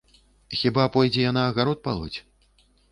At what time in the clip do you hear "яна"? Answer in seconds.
1.31-1.41